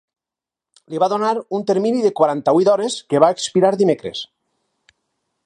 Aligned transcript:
Li 0.93 1.01
va 1.03 1.09
donar 1.13 1.33
un 1.57 1.65
termini 1.73 2.01
de 2.07 2.13
quaranta-vuit 2.21 2.73
hores 2.73 2.97
que 3.13 3.23
va 3.27 3.31
expirar 3.37 3.73
dimecres. 3.83 4.25